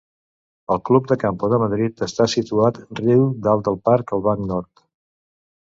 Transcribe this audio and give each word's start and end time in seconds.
El 0.75 0.79
Club 0.89 1.09
de 1.11 1.17
camp 1.23 1.37
de 1.51 1.59
Madrid 1.65 2.01
està 2.07 2.27
situat 2.35 2.81
riu 3.03 3.23
dalt 3.49 3.71
del 3.71 3.81
parc 3.91 4.17
al 4.19 4.27
banc 4.33 4.45
nord. 4.57 4.85